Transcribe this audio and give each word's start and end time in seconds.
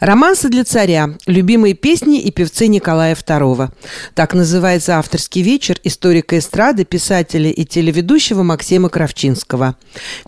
Романсы 0.00 0.48
для 0.48 0.64
царя. 0.64 1.10
Любимые 1.26 1.74
песни 1.74 2.18
и 2.22 2.30
певцы 2.30 2.68
Николая 2.68 3.14
II. 3.14 3.68
Так 4.14 4.32
называется 4.32 4.96
авторский 4.96 5.42
вечер 5.42 5.76
историка 5.84 6.38
эстрады, 6.38 6.86
писателя 6.86 7.50
и 7.50 7.66
телеведущего 7.66 8.42
Максима 8.42 8.88
Кравчинского. 8.88 9.76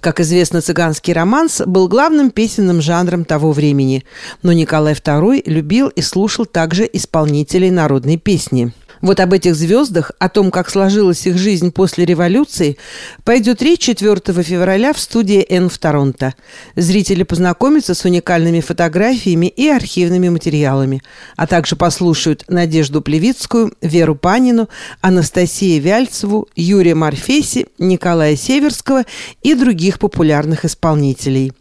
Как 0.01 0.21
известно, 0.21 0.61
цыганский 0.61 1.15
романс 1.15 1.63
был 1.65 1.89
главным 1.89 2.31
песенным 2.31 2.83
жанром 2.83 3.25
того 3.25 3.53
времени. 3.53 4.05
Но 4.43 4.53
Николай 4.53 4.93
II 4.93 5.43
любил 5.47 5.89
и 5.89 6.03
слушал 6.03 6.45
также 6.45 6.87
исполнителей 6.93 7.71
народной 7.71 8.19
песни. 8.19 8.75
Вот 9.03 9.19
об 9.19 9.33
этих 9.33 9.57
звездах, 9.57 10.13
о 10.21 10.29
том, 10.29 10.53
как 10.53 10.71
сложилась 10.71 11.27
их 11.27 11.37
жизнь 11.37 11.73
после 11.73 12.05
революции, 12.05 12.79
пойдет 13.25 13.61
речь 13.61 13.81
4 13.81 14.21
февраля 14.43 14.93
в 14.93 15.01
студии 15.01 15.45
«Н» 15.51 15.69
в 15.69 15.77
Торонто. 15.77 16.35
Зрители 16.77 17.25
познакомятся 17.25 17.95
с 17.95 18.05
уникальными 18.05 18.61
фотографиями 18.61 19.47
и 19.47 19.69
архивными 19.69 20.29
материалами, 20.29 21.03
а 21.37 21.49
также 21.49 21.75
послушают 21.75 22.45
Надежду 22.49 23.03
Плевицкую, 23.03 23.75
Веру 23.83 24.15
Панину, 24.15 24.69
Анастасию 25.01 25.83
Вяльцеву, 25.83 26.49
Юрия 26.55 26.95
Марфеси, 26.95 27.67
Николая 27.79 28.37
Северского 28.37 29.03
и 29.43 29.55
других 29.55 29.99
популярных 29.99 30.65
исполнителей. 30.65 31.53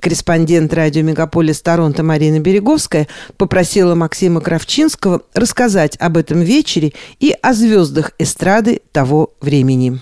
Корреспондент 0.00 0.74
радио 0.74 1.02
«Мегаполис 1.02 1.62
Торонто» 1.62 2.02
Марина 2.02 2.40
Береговская 2.40 3.08
попросила 3.36 3.94
Максима 3.94 4.40
Кравчинского 4.40 5.22
рассказать 5.34 5.96
об 5.98 6.16
этом 6.16 6.40
вечере 6.40 6.81
и 7.20 7.32
о 7.42 7.52
звездах 7.52 8.12
эстрады 8.18 8.80
того 8.92 9.28
времени. 9.40 9.92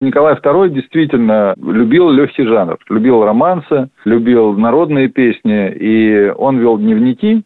Николай 0.00 0.34
II 0.34 0.68
действительно 0.68 1.54
любил 1.56 2.10
легкий 2.10 2.44
жанр, 2.44 2.78
любил 2.88 3.24
романсы, 3.24 3.90
любил 4.04 4.52
народные 4.52 5.08
песни, 5.08 5.72
и 5.72 6.32
он 6.36 6.58
вел 6.58 6.78
дневники, 6.78 7.42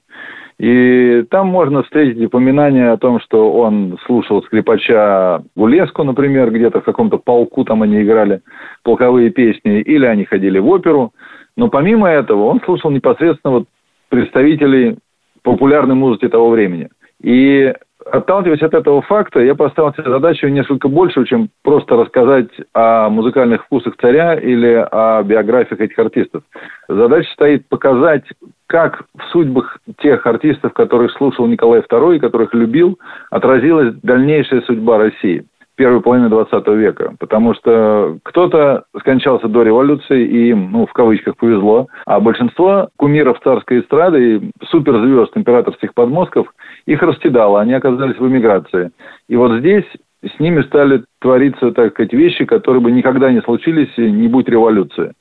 и 0.62 1.24
там 1.30 1.48
можно 1.48 1.82
встретить 1.82 2.24
упоминания 2.24 2.92
о 2.92 2.96
том, 2.96 3.20
что 3.20 3.52
он 3.52 3.98
слушал 4.06 4.42
скрипача 4.44 5.42
Гулеску, 5.56 6.04
например, 6.04 6.52
где-то 6.52 6.80
в 6.80 6.84
каком-то 6.84 7.18
полку 7.18 7.64
там 7.64 7.82
они 7.82 8.02
играли 8.02 8.42
полковые 8.84 9.30
песни, 9.30 9.80
или 9.80 10.06
они 10.06 10.24
ходили 10.24 10.60
в 10.60 10.68
оперу. 10.68 11.12
Но 11.56 11.68
помимо 11.68 12.08
этого 12.08 12.44
он 12.44 12.60
слушал 12.64 12.92
непосредственно 12.92 13.54
вот 13.54 13.64
представителей 14.08 14.98
популярной 15.42 15.96
музыки 15.96 16.28
того 16.28 16.50
времени. 16.50 16.90
И 17.20 17.74
отталкиваясь 18.10 18.62
от 18.62 18.74
этого 18.74 19.02
факта, 19.02 19.40
я 19.40 19.54
поставил 19.54 19.92
себе 19.92 20.10
задачу 20.10 20.48
несколько 20.48 20.88
большую, 20.88 21.26
чем 21.26 21.48
просто 21.62 21.96
рассказать 21.96 22.50
о 22.74 23.08
музыкальных 23.08 23.64
вкусах 23.64 23.94
царя 24.00 24.34
или 24.34 24.86
о 24.90 25.22
биографиях 25.22 25.80
этих 25.80 25.98
артистов. 25.98 26.42
Задача 26.88 27.30
стоит 27.32 27.68
показать, 27.68 28.24
как 28.66 29.04
в 29.16 29.24
судьбах 29.32 29.78
тех 29.98 30.26
артистов, 30.26 30.72
которых 30.72 31.12
слушал 31.12 31.46
Николай 31.46 31.80
II 31.80 32.16
и 32.16 32.20
которых 32.20 32.54
любил, 32.54 32.98
отразилась 33.30 33.94
дальнейшая 34.02 34.62
судьба 34.62 34.98
России 34.98 35.44
первой 35.76 36.00
половины 36.00 36.28
20 36.28 36.66
века, 36.68 37.14
потому 37.18 37.54
что 37.54 38.18
кто-то 38.22 38.84
скончался 39.00 39.48
до 39.48 39.62
революции, 39.62 40.26
и 40.26 40.50
им, 40.50 40.70
ну, 40.72 40.86
в 40.86 40.92
кавычках, 40.92 41.36
повезло, 41.36 41.88
а 42.06 42.20
большинство 42.20 42.88
кумиров 42.96 43.40
царской 43.42 43.80
эстрады 43.80 44.36
и 44.36 44.50
суперзвезд 44.66 45.36
императорских 45.36 45.94
подмостков 45.94 46.52
их 46.86 47.02
растидало, 47.02 47.60
они 47.60 47.72
оказались 47.72 48.18
в 48.18 48.26
эмиграции. 48.26 48.90
И 49.28 49.36
вот 49.36 49.58
здесь 49.60 49.84
с 50.24 50.38
ними 50.38 50.62
стали 50.62 51.04
твориться, 51.20 51.72
так 51.72 51.92
сказать, 51.92 52.12
вещи, 52.12 52.44
которые 52.44 52.80
бы 52.80 52.92
никогда 52.92 53.32
не 53.32 53.40
случились, 53.42 53.90
не 53.96 54.28
будь 54.28 54.48
революции. 54.48 55.12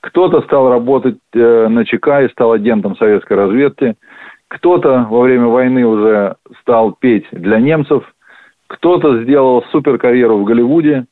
Кто-то 0.00 0.42
стал 0.42 0.70
работать 0.70 1.16
э, 1.32 1.68
на 1.68 1.84
ЧК 1.84 2.22
и 2.22 2.28
стал 2.28 2.52
агентом 2.52 2.96
советской 2.96 3.32
разведки, 3.36 3.96
кто-то 4.48 5.06
во 5.10 5.22
время 5.22 5.46
войны 5.46 5.84
уже 5.84 6.36
стал 6.60 6.92
петь 6.92 7.26
для 7.32 7.58
немцев, 7.58 8.04
кто-то 8.66 9.22
сделал 9.22 9.64
суперкарьеру 9.70 10.38
в 10.38 10.44
Голливуде, 10.44 11.06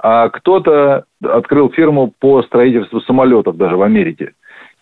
а 0.00 0.28
кто-то 0.28 1.04
открыл 1.22 1.70
фирму 1.70 2.12
по 2.20 2.42
строительству 2.42 3.00
самолетов 3.00 3.56
даже 3.56 3.76
в 3.76 3.82
Америке. 3.82 4.32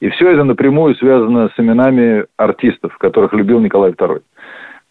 И 0.01 0.11
все 0.11 0.31
это 0.31 0.45
напрямую 0.45 0.95
связано 0.97 1.49
с 1.49 1.61
именами 1.61 2.27
артистов, 2.37 2.97
которых 2.99 3.33
любил 3.33 3.61
Николай 3.61 3.93
II 3.93 4.23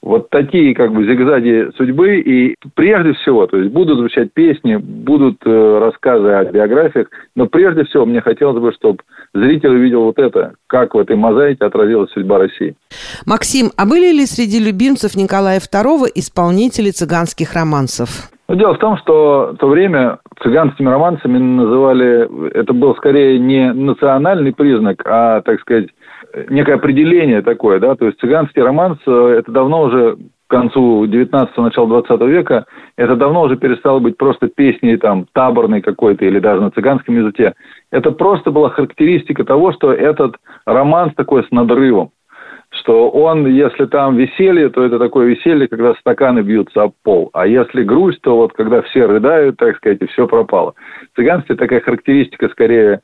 вот 0.05 0.29
такие 0.29 0.73
как 0.75 0.93
бы 0.93 1.03
зигзаги 1.03 1.71
судьбы. 1.75 2.19
И 2.19 2.55
прежде 2.75 3.13
всего, 3.13 3.47
то 3.47 3.57
есть 3.57 3.71
будут 3.73 3.97
звучать 3.97 4.31
песни, 4.31 4.75
будут 4.75 5.37
э, 5.45 5.79
рассказы 5.79 6.29
о 6.29 6.45
биографиях, 6.45 7.07
но 7.35 7.47
прежде 7.47 7.83
всего 7.83 8.05
мне 8.05 8.21
хотелось 8.21 8.61
бы, 8.61 8.71
чтобы 8.71 8.99
зритель 9.33 9.75
увидел 9.75 10.03
вот 10.03 10.19
это, 10.19 10.53
как 10.67 10.93
в 10.93 10.99
этой 10.99 11.15
мозаике 11.15 11.65
отразилась 11.65 12.11
судьба 12.11 12.37
России. 12.37 12.75
Максим, 13.25 13.71
а 13.75 13.85
были 13.85 14.13
ли 14.13 14.25
среди 14.25 14.63
любимцев 14.63 15.15
Николая 15.15 15.59
II 15.59 16.05
исполнители 16.13 16.91
цыганских 16.91 17.53
романсов? 17.53 18.29
Ну, 18.47 18.55
дело 18.55 18.75
в 18.75 18.79
том, 18.79 18.97
что 18.97 19.53
в 19.53 19.57
то 19.57 19.67
время 19.67 20.19
цыганскими 20.43 20.87
романсами 20.87 21.39
называли, 21.39 22.51
это 22.53 22.73
был 22.73 22.95
скорее 22.95 23.39
не 23.39 23.73
национальный 23.73 24.53
признак, 24.53 25.01
а, 25.03 25.41
так 25.41 25.59
сказать, 25.61 25.87
некое 26.49 26.75
определение 26.75 27.41
такое, 27.41 27.79
да, 27.79 27.95
то 27.95 28.05
есть 28.05 28.19
цыганский 28.19 28.61
романс, 28.61 28.99
э, 29.05 29.35
это 29.39 29.51
давно 29.51 29.83
уже 29.83 30.17
к 30.47 30.51
концу 30.51 31.05
19-го, 31.05 31.61
начала 31.63 31.87
20 31.87 32.21
века, 32.27 32.65
это 32.97 33.15
давно 33.15 33.43
уже 33.43 33.57
перестало 33.57 33.99
быть 33.99 34.17
просто 34.17 34.47
песней 34.47 34.97
там 34.97 35.25
таборной 35.33 35.81
какой-то 35.81 36.25
или 36.25 36.39
даже 36.39 36.61
на 36.61 36.71
цыганском 36.71 37.15
языке. 37.15 37.53
Это 37.91 38.11
просто 38.11 38.51
была 38.51 38.69
характеристика 38.69 39.43
того, 39.43 39.73
что 39.73 39.91
этот 39.91 40.35
романс 40.65 41.13
такой 41.15 41.43
с 41.43 41.51
надрывом 41.51 42.11
что 42.71 43.09
он, 43.09 43.47
если 43.47 43.85
там 43.85 44.17
веселье, 44.17 44.69
то 44.69 44.83
это 44.83 44.99
такое 44.99 45.27
веселье, 45.27 45.67
когда 45.67 45.93
стаканы 45.95 46.41
бьются 46.41 46.83
об 46.83 46.93
пол. 47.03 47.29
А 47.33 47.47
если 47.47 47.83
грусть, 47.83 48.21
то 48.21 48.35
вот 48.35 48.53
когда 48.53 48.81
все 48.81 49.05
рыдают, 49.05 49.57
так 49.57 49.77
сказать, 49.77 50.01
и 50.01 50.07
все 50.07 50.27
пропало. 50.27 50.73
В 51.13 51.15
цыганстве 51.15 51.55
такая 51.55 51.79
характеристика 51.79 52.49
скорее 52.49 53.01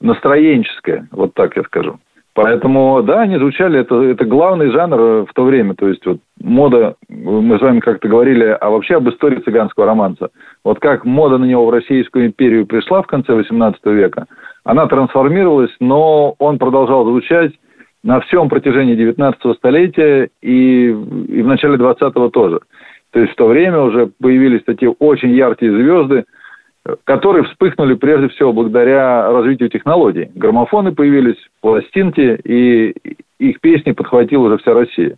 настроенческая, 0.00 1.08
вот 1.10 1.34
так 1.34 1.56
я 1.56 1.62
скажу. 1.62 1.98
Поэтому, 2.34 3.00
да, 3.04 3.20
они 3.20 3.36
звучали, 3.38 3.78
это, 3.78 4.02
это 4.02 4.24
главный 4.24 4.70
жанр 4.70 5.24
в 5.24 5.32
то 5.34 5.44
время. 5.44 5.74
То 5.74 5.88
есть, 5.88 6.04
вот 6.04 6.18
мода, 6.40 6.96
мы 7.08 7.58
с 7.58 7.62
вами 7.62 7.78
как-то 7.78 8.08
говорили, 8.08 8.44
а 8.60 8.70
вообще 8.70 8.96
об 8.96 9.08
истории 9.08 9.40
цыганского 9.40 9.86
романса. 9.86 10.30
Вот 10.64 10.80
как 10.80 11.04
мода 11.04 11.38
на 11.38 11.44
него 11.44 11.64
в 11.66 11.70
Российскую 11.70 12.26
империю 12.26 12.66
пришла 12.66 13.02
в 13.02 13.06
конце 13.06 13.32
XVIII 13.32 13.74
века, 13.84 14.26
она 14.64 14.86
трансформировалась, 14.86 15.70
но 15.78 16.34
он 16.38 16.58
продолжал 16.58 17.04
звучать 17.04 17.52
на 18.02 18.20
всем 18.20 18.48
протяжении 18.48 18.96
19 18.96 19.56
столетия 19.56 20.28
и, 20.42 20.88
и 20.88 21.42
в 21.42 21.46
начале 21.46 21.76
20-го 21.76 22.30
тоже. 22.30 22.60
То 23.12 23.20
есть 23.20 23.32
в 23.32 23.36
то 23.36 23.46
время 23.46 23.80
уже 23.80 24.10
появились 24.20 24.64
такие 24.64 24.90
очень 24.90 25.30
яркие 25.30 25.70
звезды, 25.70 26.24
которые 27.04 27.44
вспыхнули 27.44 27.94
прежде 27.94 28.28
всего 28.28 28.52
благодаря 28.52 29.30
развитию 29.30 29.70
технологий. 29.70 30.30
Граммофоны 30.34 30.92
появились, 30.92 31.38
пластинки, 31.60 32.38
и 32.44 32.94
их 33.38 33.60
песни 33.60 33.92
подхватила 33.92 34.46
уже 34.46 34.58
вся 34.58 34.74
Россия. 34.74 35.16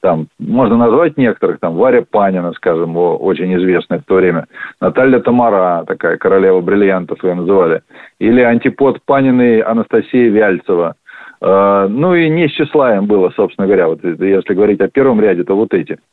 Там 0.00 0.26
можно 0.38 0.76
назвать 0.76 1.16
некоторых, 1.16 1.60
там 1.60 1.76
Варя 1.76 2.04
Панина, 2.08 2.52
скажем, 2.52 2.94
очень 2.96 3.54
известная 3.56 4.00
в 4.00 4.04
то 4.04 4.16
время, 4.16 4.46
Наталья 4.78 5.20
Тамара, 5.20 5.84
такая 5.86 6.18
королева 6.18 6.60
бриллиантов 6.60 7.24
ее 7.24 7.34
называли, 7.34 7.80
или 8.18 8.42
антипод 8.42 9.00
Паниной 9.06 9.60
Анастасия 9.60 10.28
Вяльцева. 10.28 10.96
Э, 11.40 11.86
ну 11.88 12.14
и 12.14 12.28
не 12.28 12.48
с 12.48 12.52
числа 12.52 12.96
им 12.96 13.06
было, 13.06 13.32
собственно 13.34 13.66
говоря, 13.66 13.88
вот 13.88 14.04
если 14.04 14.52
говорить 14.52 14.80
о 14.82 14.88
первом 14.88 15.22
ряде, 15.22 15.42
то 15.42 15.56
вот 15.56 15.72
эти– 15.72 15.96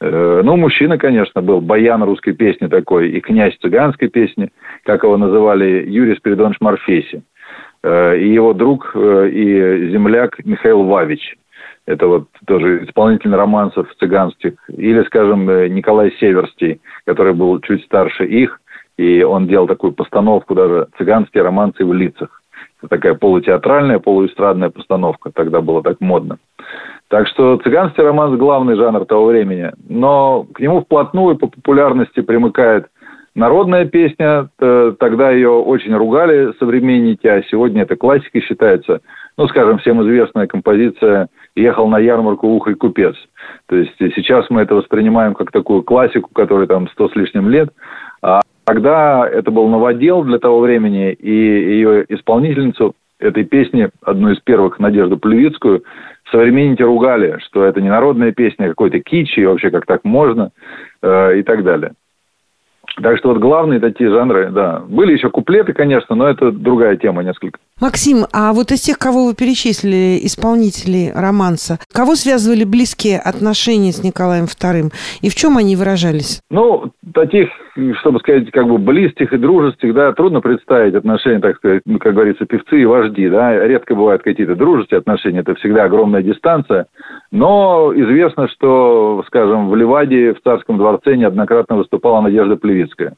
ну, 0.00 0.56
мужчина, 0.56 0.96
конечно, 0.96 1.42
был 1.42 1.60
баян 1.60 2.02
русской 2.02 2.32
песни 2.32 2.68
такой 2.68 3.10
и 3.10 3.20
князь 3.20 3.56
цыганской 3.58 4.08
песни, 4.08 4.50
как 4.84 5.02
его 5.02 5.16
называли, 5.16 5.84
Юрий 5.88 6.14
Спиридонович 6.16 6.60
Марфеси. 6.60 7.22
Э, 7.82 8.18
и 8.18 8.32
его 8.32 8.52
друг 8.52 8.92
э, 8.94 9.28
и 9.30 9.90
земляк 9.90 10.44
Михаил 10.44 10.84
Вавич. 10.84 11.36
Это 11.86 12.06
вот 12.06 12.28
тоже 12.46 12.84
исполнитель 12.84 13.34
романсов 13.34 13.88
цыганских. 13.98 14.54
Или, 14.68 15.02
скажем, 15.04 15.46
Николай 15.72 16.12
Северстий, 16.20 16.80
который 17.06 17.32
был 17.32 17.58
чуть 17.60 17.84
старше 17.84 18.26
их, 18.26 18.60
и 18.98 19.22
он 19.22 19.46
делал 19.46 19.66
такую 19.66 19.92
постановку 19.92 20.54
даже 20.54 20.88
«Цыганские 20.98 21.44
романсы 21.44 21.84
в 21.84 21.94
лицах». 21.94 22.42
Это 22.80 22.88
такая 22.88 23.14
полутеатральная, 23.14 24.00
полуэстрадная 24.00 24.68
постановка. 24.68 25.30
Тогда 25.32 25.62
было 25.62 25.82
так 25.82 26.00
модно. 26.00 26.38
Так 27.08 27.26
что 27.28 27.56
цыганский 27.58 28.02
романс– 28.02 28.36
главный 28.38 28.76
жанр 28.76 29.06
того 29.06 29.26
времени. 29.26 29.72
Но 29.88 30.46
к 30.52 30.60
нему 30.60 30.82
вплотную 30.82 31.36
по 31.38 31.46
популярности 31.46 32.20
примыкает 32.20 32.86
народная 33.34 33.86
песня. 33.86 34.50
Тогда 34.58 35.30
ее 35.30 35.50
очень 35.50 35.94
ругали 35.94 36.52
современники, 36.58 37.26
а 37.26 37.42
сегодня 37.44 37.82
это 37.82 37.96
классикой 37.96 38.42
считается. 38.42 39.00
Ну, 39.38 39.48
скажем, 39.48 39.78
всем 39.78 40.02
известная 40.02 40.46
композиция 40.46 41.28
«Ехал 41.54 41.88
на 41.88 41.98
ярмарку 41.98 42.48
ухой 42.48 42.74
купец». 42.74 43.14
То 43.68 43.76
есть 43.76 43.94
сейчас 43.98 44.50
мы 44.50 44.62
это 44.62 44.74
воспринимаем 44.74 45.34
как 45.34 45.50
такую 45.50 45.84
классику, 45.84 46.28
которой 46.34 46.66
там 46.66 46.88
сто 46.88 47.08
с 47.08 47.14
лишним 47.14 47.48
лет. 47.48 47.70
А 48.20 48.40
тогда 48.64 49.26
это 49.26 49.50
был 49.50 49.68
новодел 49.68 50.24
для 50.24 50.38
того 50.38 50.60
времени, 50.60 51.12
и 51.12 51.30
ее 51.30 52.04
исполнительницу 52.08 52.94
этой 53.20 53.44
песни, 53.44 53.88
одну 54.02 54.30
из 54.30 54.40
первых, 54.40 54.78
Надежду 54.78 55.16
Плевицкую, 55.16 55.84
современники 56.30 56.82
ругали, 56.82 57.38
что 57.46 57.64
это 57.64 57.80
не 57.80 57.88
народная 57.88 58.32
песня, 58.32 58.66
а 58.66 58.68
какой-то 58.68 59.00
кич, 59.00 59.36
и 59.38 59.44
вообще 59.44 59.70
как 59.70 59.86
так 59.86 60.04
можно, 60.04 60.50
э, 61.02 61.38
и 61.38 61.42
так 61.42 61.64
далее. 61.64 61.92
Так 63.02 63.18
что 63.18 63.28
вот 63.28 63.38
главные 63.38 63.80
такие 63.80 64.10
жанры, 64.10 64.50
да. 64.50 64.80
Были 64.88 65.12
еще 65.12 65.30
куплеты, 65.30 65.72
конечно, 65.72 66.16
но 66.16 66.28
это 66.28 66.50
другая 66.50 66.96
тема 66.96 67.22
несколько. 67.22 67.58
Максим, 67.80 68.24
а 68.32 68.52
вот 68.52 68.72
из 68.72 68.80
тех, 68.80 68.98
кого 68.98 69.26
вы 69.26 69.34
перечислили, 69.34 70.18
исполнителей 70.26 71.12
романса, 71.14 71.78
кого 71.92 72.16
связывали 72.16 72.64
близкие 72.64 73.20
отношения 73.20 73.92
с 73.92 74.02
Николаем 74.02 74.46
II 74.46 74.92
и 75.22 75.30
в 75.30 75.34
чем 75.36 75.56
они 75.56 75.76
выражались? 75.76 76.40
Ну, 76.50 76.90
таких, 77.14 77.48
чтобы 78.00 78.18
сказать, 78.18 78.50
как 78.50 78.66
бы 78.66 78.78
близких 78.78 79.32
и 79.32 79.38
дружеских, 79.38 79.94
да, 79.94 80.12
трудно 80.12 80.40
представить 80.40 80.94
отношения, 80.94 81.38
так 81.38 81.56
сказать, 81.56 81.82
ну, 81.86 82.00
как 82.00 82.14
говорится, 82.14 82.46
певцы 82.46 82.82
и 82.82 82.84
вожди, 82.84 83.28
да. 83.28 83.64
Редко 83.64 83.94
бывают 83.94 84.22
какие-то 84.22 84.56
дружеские 84.56 84.98
отношения, 84.98 85.40
это 85.40 85.54
всегда 85.54 85.84
огромная 85.84 86.22
дистанция. 86.22 86.86
Но 87.30 87.92
известно, 87.94 88.48
что, 88.48 89.22
скажем, 89.28 89.68
в 89.68 89.76
Ливаде 89.76 90.34
в 90.34 90.42
царском 90.42 90.78
дворце 90.78 91.16
неоднократно 91.16 91.76
выступала 91.76 92.22
Надежда 92.22 92.56
Плевицкая. 92.56 93.14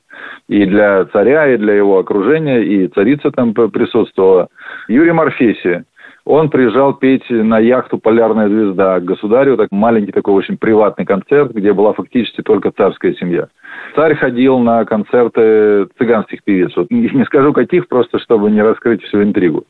И 0.48 0.66
для 0.66 1.06
царя, 1.06 1.54
и 1.54 1.56
для 1.56 1.74
его 1.74 1.98
окружения, 1.98 2.62
и 2.62 2.88
царица 2.88 3.30
там 3.30 3.54
присутствовала. 3.54 4.48
Юрий 4.88 5.12
Морфеси, 5.12 5.85
он 6.25 6.50
приезжал 6.50 6.94
петь 6.94 7.29
на 7.29 7.58
яхту 7.58 7.99
«Полярная 7.99 8.49
звезда» 8.49 9.00
к 9.00 9.05
государю, 9.05 9.56
так 9.56 9.69
маленький 9.70 10.12
такой 10.12 10.35
очень 10.35 10.58
приватный 10.58 11.06
концерт, 11.06 11.52
где 11.52 11.73
была 11.73 11.93
фактически 11.93 12.43
только 12.43 12.70
царская 12.70 13.14
семья. 13.14 13.49
Царь 13.94 14.14
ходил 14.14 14.58
на 14.58 14.85
концерты 14.85 15.87
цыганских 15.99 16.44
певиц. 16.44 16.73
Вот 16.76 16.91
не 16.91 17.25
скажу 17.25 17.52
каких, 17.52 17.88
просто 17.88 18.19
чтобы 18.19 18.50
не 18.50 18.62
раскрыть 18.62 19.02
всю 19.02 19.23
интригу. 19.23 19.64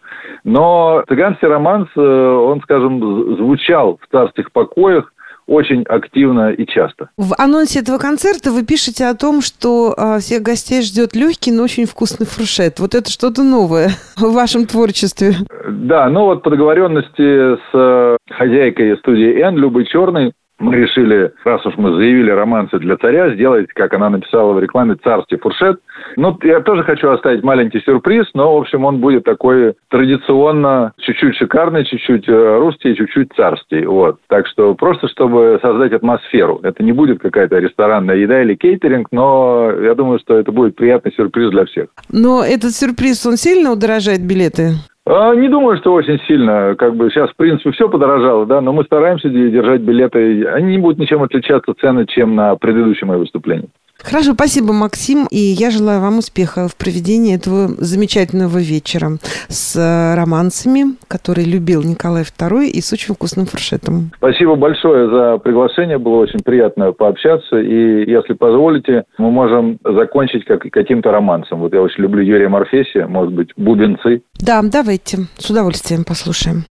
Но 0.45 1.05
цыганский 1.09 1.49
романс, 1.49 1.89
э, 1.97 2.01
он, 2.01 2.61
скажем, 2.63 3.37
звучал 3.37 3.99
в 4.03 4.11
царских 4.11 4.53
покоях 4.53 5.13
очень 5.51 5.83
активно 5.83 6.53
и 6.53 6.65
часто. 6.65 7.11
В 7.19 7.35
анонсе 7.37 7.81
этого 7.81 7.99
концерта 7.99 8.53
вы 8.53 8.65
пишете 8.65 9.07
о 9.07 9.15
том, 9.15 9.41
что 9.43 9.93
э, 9.97 10.21
всех 10.21 10.43
гостей 10.43 10.81
ждет 10.81 11.17
легкий, 11.17 11.51
но 11.51 11.65
очень 11.65 11.87
вкусный 11.87 12.27
фуршет. 12.27 12.79
Вот 12.79 12.95
это 12.95 13.11
что-то 13.11 13.43
новое 13.43 13.89
в 14.17 14.33
вашем 14.33 14.67
творчестве. 14.67 15.33
Да, 15.69 16.09
ну 16.09 16.27
вот 16.27 16.43
по 16.45 16.51
договоренности 16.51 17.57
с 17.57 17.69
э, 17.75 18.17
хозяйкой 18.31 18.97
студии 18.99 19.43
«Н» 19.43 19.57
Любой 19.57 19.87
Черной 19.87 20.33
мы 20.61 20.77
решили, 20.77 21.33
раз 21.45 21.65
уж 21.67 21.77
мы 21.77 21.95
заявили 21.97 22.31
романсы 22.31 22.79
для 22.79 22.97
царя, 22.97 23.35
сделать, 23.35 23.69
как 23.75 23.95
она 23.95 24.11
написала 24.11 24.53
в 24.53 24.61
рекламе, 24.61 24.97
царский 25.03 25.37
фуршет. 25.37 25.81
Ну, 26.17 26.39
я 26.43 26.61
тоже 26.61 26.85
хочу 26.85 27.11
оставить 27.11 27.43
маленький 27.43 27.81
сюрприз, 27.81 28.27
но, 28.35 28.55
в 28.55 28.61
общем, 28.61 28.85
он 28.85 28.99
будет 28.99 29.25
такой 29.25 29.75
традиционно 29.89 30.93
чуть-чуть 30.99 31.37
шикарный, 31.37 31.85
чуть-чуть 31.85 32.29
э, 32.29 32.59
русский, 32.59 32.95
чуть-чуть 32.95 33.33
царский. 33.35 33.87
Вот. 33.87 34.19
Так 34.29 34.47
что 34.47 34.75
просто, 34.75 35.09
чтобы 35.09 35.59
создать 35.63 35.93
атмосферу. 35.93 36.61
Это 36.63 36.83
не 36.83 36.93
будет 36.93 37.21
какая-то 37.21 37.59
ресторанная 37.59 38.17
еда 38.17 38.43
или 38.43 38.55
кейтеринг, 38.55 39.09
но 39.11 39.73
я 39.81 39.95
думаю, 39.95 40.19
что 40.19 40.37
это 40.37 40.53
будет 40.53 40.77
приятный 40.77 41.13
сюрприз 41.13 41.51
для 41.51 41.65
всех. 41.65 41.89
Но 42.11 42.45
этот 42.45 42.73
сюрприз, 42.73 43.25
он 43.27 43.37
сильно 43.37 43.73
удорожает 43.73 44.21
билеты? 44.21 44.75
А, 45.13 45.35
не 45.35 45.49
думаю, 45.49 45.77
что 45.79 45.93
очень 45.93 46.21
сильно. 46.29 46.77
Как 46.77 46.95
бы 46.95 47.11
сейчас, 47.11 47.31
в 47.31 47.37
принципе, 47.37 47.73
все 47.73 47.89
подорожало, 47.89 48.47
да, 48.47 48.61
но 48.61 48.73
мы 48.73 48.85
стараемся 48.85 49.29
держать 49.29 49.81
билеты. 49.81 50.45
Они 50.45 50.77
не 50.77 50.79
будут 50.79 51.01
ничем 51.01 51.21
отличаться 51.25 51.75
цены, 51.81 52.07
чем 52.07 52.37
на 52.37 52.55
предыдущем 52.55 53.09
моем 53.09 53.21
выступлении. 53.21 53.69
Хорошо, 54.03 54.35
спасибо, 54.35 54.73
Максим. 54.73 55.27
И 55.31 55.39
я 55.39 55.71
желаю 55.71 56.01
вам 56.01 56.19
успеха 56.19 56.69
в 56.69 56.77
проведении 56.77 57.35
этого 57.35 57.69
замечательного 57.79 58.59
вечера 58.59 59.19
с 59.49 59.77
э, 59.77 60.15
романсами, 60.15 60.97
которые 61.09 61.47
любил 61.47 61.83
Николай 61.83 62.23
II 62.23 62.67
и 62.67 62.81
с 62.81 62.93
очень 62.93 63.15
вкусным 63.15 63.47
фуршетом. 63.47 64.11
Спасибо 64.17 64.57
большое 64.57 65.09
за 65.11 65.39
приглашение. 65.39 65.99
Было 65.99 66.17
очень 66.17 66.41
приятно 66.41 66.93
пообщаться. 66.93 67.59
И, 67.59 68.11
если 68.11 68.35
позволите, 68.35 69.05
мы 69.19 69.31
можем 69.31 69.79
закончить 69.85 70.45
как, 70.45 70.63
каким-то 70.63 71.11
романсом. 71.11 71.61
Вот 71.61 71.73
я 71.73 71.83
очень 71.83 72.03
люблю 72.03 72.23
Юрия 72.23 72.49
Морфесия, 72.49 73.07
может 73.07 73.33
быть, 73.33 73.51
«Бубенцы». 73.57 74.23
Да, 74.41 74.61
давайте. 74.63 75.27
С 75.39 75.51
удовольствием 75.51 76.05
послушаем. 76.05 76.65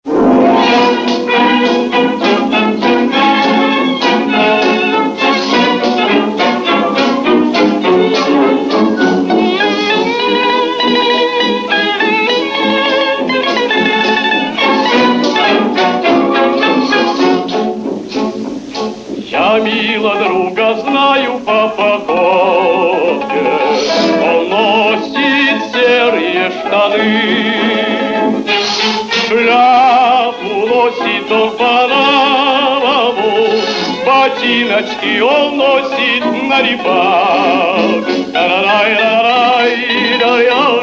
Ботиночки 34.07 35.21
он 35.21 35.57
носит 35.57 36.25
на 36.49 36.59
рыбак. 36.63 38.07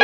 Ты 0.00 0.03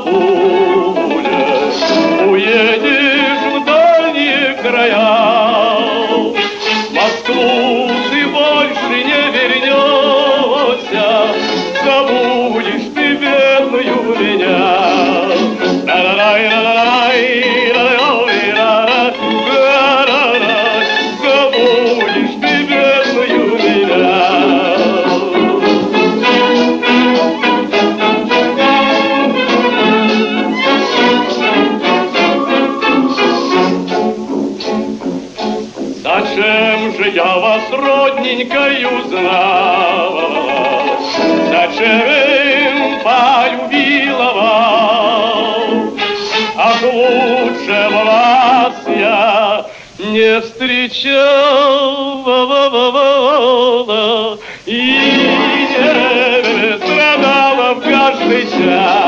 Boo! 0.00 0.43
живым 41.76 43.00
полюбила 43.02 44.32
вас, 44.32 45.70
От 46.56 46.82
лучшего 46.82 48.04
вас 48.04 48.74
я 48.86 49.66
не 49.98 50.40
встречал, 50.40 51.54
и 54.66 54.80
не 56.52 56.78
страдала 56.78 57.74
в 57.74 57.80
каждый 57.82 58.42
час. 58.44 59.03